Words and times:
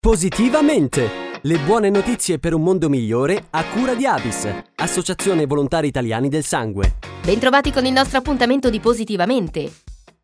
Positivamente! 0.00 1.40
Le 1.42 1.58
buone 1.58 1.90
notizie 1.90 2.38
per 2.38 2.54
un 2.54 2.62
mondo 2.62 2.88
migliore 2.88 3.46
a 3.50 3.64
cura 3.64 3.94
di 3.96 4.06
Avis, 4.06 4.48
Associazione 4.76 5.44
Volontari 5.44 5.88
Italiani 5.88 6.28
del 6.28 6.44
Sangue. 6.44 6.98
Bentrovati 7.20 7.72
con 7.72 7.84
il 7.84 7.92
nostro 7.92 8.18
appuntamento 8.18 8.70
di 8.70 8.78
Positivamente. 8.78 9.72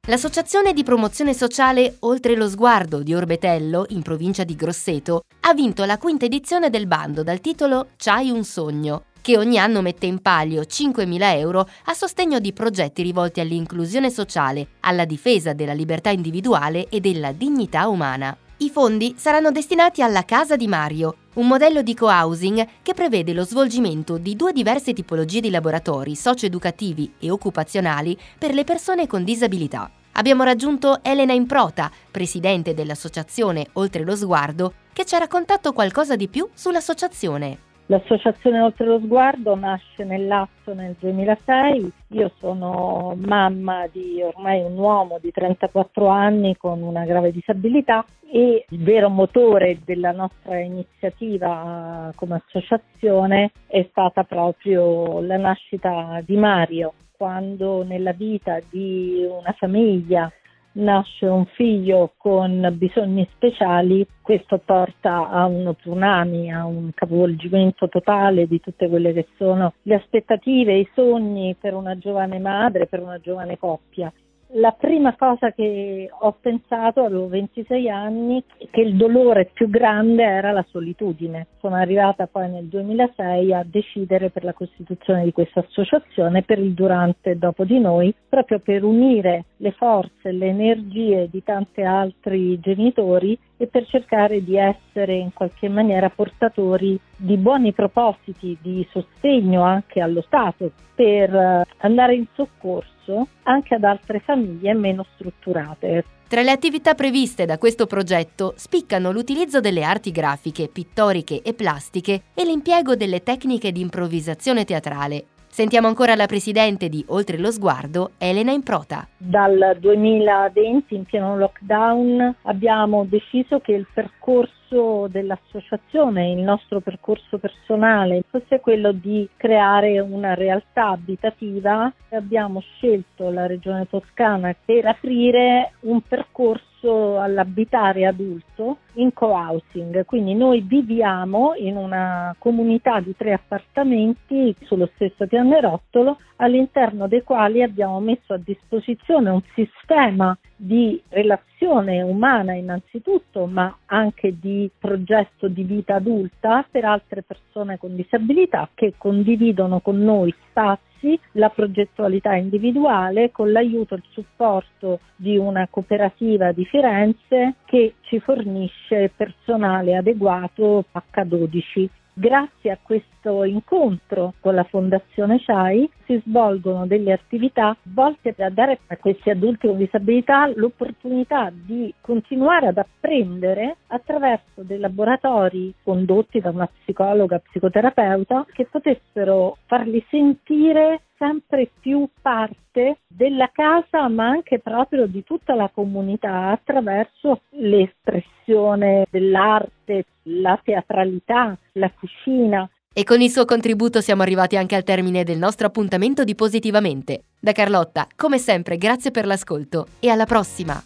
L'associazione 0.07 0.75
di 0.75 0.85
promozione 0.85 1.35
sociale 1.35 1.97
Oltre 2.01 2.37
lo 2.37 2.49
sguardo 2.49 3.03
di 3.03 3.15
Orbetello, 3.15 3.87
in 3.89 4.03
provincia 4.03 4.45
di 4.45 4.55
Grosseto, 4.55 5.25
ha 5.41 5.53
vinto 5.55 5.85
la 5.85 5.99
quinta 5.99 6.25
edizione 6.25 6.71
del 6.71 6.87
bando 6.87 7.25
dal 7.25 7.41
titolo 7.41 7.89
C'hai 7.97 8.31
un 8.31 8.45
sogno, 8.45 9.07
che 9.21 9.37
ogni 9.37 9.59
anno 9.59 9.83
mette 9.83 10.07
in 10.07 10.23
palio 10.23 10.61
5.000 10.61 11.19
euro 11.39 11.69
a 11.87 11.95
sostegno 11.95 12.39
di 12.39 12.53
progetti 12.53 13.03
rivolti 13.03 13.41
all'inclusione 13.41 14.09
sociale, 14.09 14.69
alla 14.81 15.05
difesa 15.05 15.53
della 15.53 15.73
libertà 15.73 16.11
individuale 16.11 16.89
e 16.89 17.01
della 17.01 17.33
dignità 17.33 17.89
umana. 17.89 18.37
I 18.59 18.71
fondi 18.71 19.17
saranno 19.19 19.51
destinati 19.51 20.01
alla 20.01 20.25
Casa 20.25 20.55
di 20.55 20.69
Mario, 20.69 21.17
un 21.35 21.49
modello 21.49 21.83
di 21.83 21.93
co-housing 21.93 22.67
che 22.83 22.95
prevede 22.95 23.33
lo 23.33 23.45
svolgimento 23.45 24.17
di 24.17 24.37
due 24.37 24.53
diverse 24.53 24.93
tipologie 24.93 25.41
di 25.41 25.51
laboratori 25.51 26.15
socio-educativi 26.15 27.15
e 27.19 27.31
occupazionali 27.31 28.17
per 28.39 28.55
le 28.55 28.63
persone 28.63 29.09
con 29.09 29.25
disabilità. 29.25 29.91
Abbiamo 30.13 30.45
raggiunto 30.45 31.01
Elena 31.03 31.33
Improta, 31.33 31.91
presidente 32.09 32.75
dell'associazione 32.75 33.67
Oltre 33.73 34.05
lo 34.05 34.15
Sguardo, 34.15 34.75
che 34.93 35.05
ci 35.05 35.17
ha 35.17 35.19
raccontato 35.19 35.73
qualcosa 35.73 36.15
di 36.15 36.29
più 36.29 36.49
sull'associazione. 36.55 37.74
L'associazione 37.87 38.63
Oltre 38.63 38.87
lo 38.87 38.99
Sguardo 38.99 39.55
nasce 39.55 40.05
nel 40.05 40.27
Lazio 40.27 40.73
nel 40.73 40.97
2006, 40.99 41.93
io 42.13 42.31
sono 42.39 43.15
mamma 43.27 43.87
di 43.93 44.23
ormai 44.23 44.63
un 44.63 44.79
uomo 44.79 45.19
di 45.21 45.31
34 45.31 46.07
anni 46.07 46.57
con 46.57 46.81
una 46.81 47.05
grave 47.05 47.31
disabilità 47.31 48.03
e 48.27 48.65
il 48.67 48.83
vero 48.83 49.11
motore 49.11 49.81
della 49.85 50.13
nostra 50.13 50.59
iniziativa 50.61 52.11
come 52.15 52.43
associazione 52.47 53.53
è 53.67 53.87
stata 53.91 54.25
proprio 54.25 55.21
la 55.21 55.37
nascita 55.37 56.23
di 56.25 56.37
Mario, 56.37 56.95
quando 57.19 57.85
nella 57.85 58.13
vita 58.13 58.61
di 58.71 59.27
una 59.29 59.53
famiglia 59.53 60.33
nasce 60.75 61.27
un 61.27 61.45
figlio 61.47 62.13
con 62.17 62.75
bisogni 62.77 63.29
speciali, 63.35 64.07
questo 64.23 64.61
porta 64.65 65.29
a 65.29 65.47
uno 65.47 65.75
tsunami, 65.75 66.53
a 66.53 66.65
un 66.65 66.91
capovolgimento 66.95 67.89
totale 67.89 68.47
di 68.47 68.61
tutte 68.61 68.89
quelle 68.89 69.13
che 69.13 69.29
sono 69.37 69.75
le 69.83 69.95
aspettative, 69.97 70.75
i 70.75 70.89
sogni 70.95 71.57
per 71.59 71.75
una 71.75 71.97
giovane 71.99 72.39
madre, 72.39 72.87
per 72.87 73.01
una 73.01 73.19
giovane 73.19 73.59
coppia 73.59 74.13
la 74.55 74.73
prima 74.73 75.17
cosa 75.17 75.51
che 75.53 76.09
ho 76.11 76.37
pensato, 76.41 77.03
avevo 77.05 77.29
26 77.29 77.89
anni, 77.89 78.43
che 78.71 78.81
il 78.81 78.97
dolore 78.97 79.51
più 79.53 79.69
grande 79.69 80.23
era 80.23 80.53
la 80.53 80.65
solitudine. 80.69 81.47
Sono 81.61 81.75
arrivata 81.75 82.27
poi 82.27 82.51
nel 82.51 82.67
2006 82.67 83.53
a 83.53 83.65
decidere 83.65 84.31
per 84.31 84.45
la 84.45 84.53
costituzione 84.53 85.25
di 85.25 85.33
questa 85.33 85.61
associazione 85.61 86.43
per 86.43 86.59
il 86.59 86.73
durante 86.73 87.31
e 87.31 87.37
dopo 87.37 87.65
di 87.65 87.79
noi, 87.79 88.15
proprio 88.29 88.61
per 88.61 88.85
unire 88.85 89.47
le 89.59 89.73
forze, 89.73 90.31
le 90.31 90.47
energie 90.47 91.29
di 91.31 91.43
tanti 91.43 91.83
altri 91.83 92.61
genitori 92.61 93.37
e 93.57 93.67
per 93.67 93.87
cercare 93.87 94.43
di 94.43 94.57
essere 94.57 95.15
in 95.15 95.33
qualche 95.33 95.69
maniera 95.69 96.11
portatori 96.11 96.99
di 97.17 97.37
buoni 97.37 97.73
propositi 97.73 98.57
di 98.61 98.87
sostegno 98.91 99.63
anche 99.63 100.01
allo 100.01 100.23
Stato 100.23 100.73
per 100.95 101.35
eh, 101.35 101.65
andare 101.79 102.15
in 102.15 102.27
soccorso 102.35 103.29
anche 103.43 103.75
ad 103.75 103.85
altre 103.85 104.21
famiglie 104.21 104.75
meno 104.75 105.05
strutturate. 105.15 106.05
Tra 106.27 106.43
le 106.43 106.51
attività 106.51 106.95
previste 106.95 107.45
da 107.45 107.59
questo 107.59 107.87
progetto 107.87 108.55
spiccano 108.57 109.13
l'utilizzo 109.13 109.61
delle 109.61 109.85
arti 109.85 110.11
grafiche, 110.11 110.69
pittoriche 110.69 111.43
e 111.43 111.53
plastiche 111.53 112.23
e 112.35 112.45
l'impiego 112.45 112.97
delle 112.97 113.23
tecniche 113.23 113.71
di 113.71 113.81
improvvisazione 113.81 114.65
teatrale, 114.65 115.27
Sentiamo 115.55 115.87
ancora 115.87 116.17
la 116.17 116.27
presidente 116.27 116.89
di 116.89 117.05
Oltre 117.11 117.39
lo 117.39 117.53
Sguardo, 117.53 118.11
Elena 118.19 118.51
Improta. 118.51 119.07
Dal 119.17 119.77
2020, 119.79 120.97
in 120.97 121.05
pieno 121.05 121.37
lockdown, 121.37 122.39
abbiamo 122.43 123.05
deciso 123.09 123.61
che 123.61 123.71
il 123.71 123.87
percorso 123.95 125.07
dell'associazione, 125.09 126.33
il 126.33 126.41
nostro 126.41 126.81
percorso 126.81 127.39
personale, 127.39 128.25
fosse 128.29 128.59
quello 128.59 128.91
di 128.91 129.29
creare 129.37 130.01
una 130.01 130.35
realtà 130.35 130.89
abitativa. 130.89 131.93
Abbiamo 132.09 132.59
scelto 132.59 133.31
la 133.31 133.47
regione 133.47 133.87
toscana 133.89 134.53
per 134.65 134.87
aprire 134.87 135.75
un 135.83 136.01
percorso 136.01 136.74
all'abitare 136.93 138.07
adulto 138.07 138.79
in 138.95 139.13
co-housing, 139.13 140.05
quindi 140.05 140.35
noi 140.35 140.61
viviamo 140.61 141.55
in 141.57 141.77
una 141.77 142.35
comunità 142.39 143.01
di 143.01 143.15
tre 143.17 143.33
appartamenti 143.33 144.55
sullo 144.63 144.89
stesso 144.95 145.27
pianerottolo 145.27 146.19
all'interno 146.37 147.09
dei 147.09 147.23
quali 147.23 147.63
abbiamo 147.63 148.01
messo 148.01 148.35
a 148.35 148.41
disposizione 148.43 149.31
un 149.31 149.43
sistema 149.55 150.37
di 150.57 151.01
relazione 151.09 152.03
umana 152.03 152.55
innanzitutto, 152.55 153.47
ma 153.47 153.77
anche 153.87 154.39
di 154.39 154.71
progetto 154.79 155.49
di 155.49 155.63
vita 155.65 155.97
adulta 155.97 156.65
per 156.71 156.85
altre 156.85 157.23
persone 157.23 157.79
con 157.79 157.95
disabilità 157.95 158.69
che 158.75 158.95
condividono 158.97 159.81
con 159.81 159.99
noi 159.99 160.35
spazi 160.49 160.94
la 161.33 161.51
progettualità 161.51 162.35
individuale 162.35 163.31
con 163.31 163.53
l'aiuto 163.53 163.95
e 163.95 163.99
il 163.99 164.05
supporto 164.11 165.01
di 165.17 165.37
una 165.37 165.67
cooperativa 165.71 166.53
di 166.53 166.65
Firenze 166.65 167.55
che 167.65 167.95
ci 168.03 168.21
fornisce 168.21 169.11
personale 169.15 169.97
adeguato 169.97 170.85
H12 170.93 171.89
Grazie 172.17 172.71
a 172.71 172.79
questo 172.81 173.43
incontro 173.43 174.35
con 174.39 174.55
la 174.55 174.63
Fondazione 174.63 175.41
CHAI 175.41 175.91
si 176.07 176.23
svolgono 176.25 176.87
delle 176.87 177.13
attività 177.13 177.77
volte 177.83 178.37
a 178.39 178.51
dare 178.51 178.79
a 178.87 178.97
questi 178.99 179.31
adulti 179.31 179.67
con 179.67 179.77
disabilità 179.77 180.47
l'opportunità 180.55 181.51
di 181.53 181.93
continuare 182.01 182.69
ad 182.69 182.79
apprendere 182.79 183.79
attraverso 183.89 184.63
dei 184.63 184.79
laboratori 184.79 185.75
condotti 185.83 186.39
da 186.39 186.51
una 186.51 186.69
psicologa 186.69 187.41
psicoterapeuta 187.41 188.47
che 188.53 188.67
potessero 188.71 189.57
farli 189.67 190.05
sentire 190.09 191.01
sempre 191.17 191.71
più 191.81 192.09
parte 192.21 192.99
della 193.07 193.51
casa 193.53 194.09
ma 194.09 194.29
anche 194.29 194.59
proprio 194.59 195.07
di 195.07 195.23
tutta 195.25 195.55
la 195.55 195.71
comunità 195.73 196.51
attraverso 196.51 197.43
l'espressione 197.51 199.07
dell'arte, 199.11 200.07
la 200.25 200.61
teatralità, 200.63 201.57
la 201.73 201.91
cucina. 201.91 202.69
E 202.97 203.03
con 203.03 203.21
il 203.21 203.31
suo 203.31 203.45
contributo 203.45 204.01
siamo 204.01 204.23
arrivati 204.23 204.57
anche 204.57 204.77
al 204.77 204.85
termine 204.85 205.25
del 205.25 205.39
nostro 205.39 205.67
appuntamento 205.67 206.23
di 206.23 206.37
Positivamente. 206.37 207.25
Da 207.41 207.53
Carlotta, 207.53 208.07
come 208.15 208.39
sempre, 208.39 208.77
grazie 208.77 209.11
per 209.11 209.27
l'ascolto 209.27 209.87
e 209.99 210.11
alla 210.11 210.27
prossima! 210.27 210.81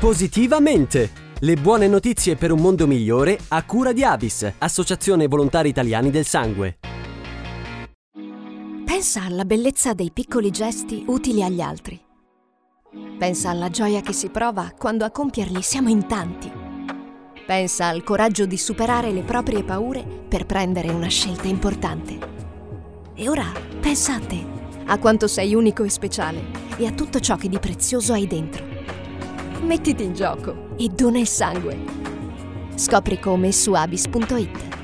Positivamente! 0.00 1.28
Le 1.42 1.54
buone 1.54 1.88
notizie 1.88 2.36
per 2.36 2.52
un 2.52 2.60
mondo 2.60 2.86
migliore 2.86 3.38
a 3.48 3.64
cura 3.64 3.92
di 3.92 4.04
Avis, 4.04 4.56
Associazione 4.58 5.26
Volontari 5.26 5.70
Italiani 5.70 6.10
del 6.10 6.24
Sangue. 6.24 6.89
Pensa 9.00 9.24
alla 9.24 9.46
bellezza 9.46 9.94
dei 9.94 10.10
piccoli 10.12 10.50
gesti 10.50 11.04
utili 11.06 11.42
agli 11.42 11.62
altri. 11.62 11.98
Pensa 13.16 13.48
alla 13.48 13.70
gioia 13.70 14.02
che 14.02 14.12
si 14.12 14.28
prova 14.28 14.74
quando 14.76 15.06
a 15.06 15.10
compierli 15.10 15.62
siamo 15.62 15.88
in 15.88 16.06
tanti. 16.06 16.52
Pensa 17.46 17.86
al 17.86 18.04
coraggio 18.04 18.44
di 18.44 18.58
superare 18.58 19.10
le 19.10 19.22
proprie 19.22 19.64
paure 19.64 20.04
per 20.28 20.44
prendere 20.44 20.90
una 20.90 21.06
scelta 21.06 21.48
importante. 21.48 22.18
E 23.14 23.26
ora 23.26 23.50
pensa 23.80 24.16
a 24.16 24.20
te, 24.20 24.44
a 24.84 24.98
quanto 24.98 25.28
sei 25.28 25.54
unico 25.54 25.82
e 25.82 25.88
speciale 25.88 26.42
e 26.76 26.86
a 26.86 26.92
tutto 26.92 27.20
ciò 27.20 27.36
che 27.36 27.48
di 27.48 27.58
prezioso 27.58 28.12
hai 28.12 28.26
dentro. 28.26 28.66
Mettiti 29.62 30.02
in 30.02 30.12
gioco 30.12 30.76
e 30.76 30.88
dona 30.88 31.20
il 31.20 31.26
sangue. 31.26 31.78
Scopri 32.74 33.18
come 33.18 33.50
su 33.50 33.72
abis.it. 33.72 34.79